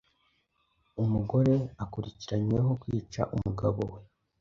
Umugore 1.01 1.53
akurikiranyweho 1.83 2.71
kwica 2.81 3.21
umugabo 3.35 3.81
we 3.91 3.99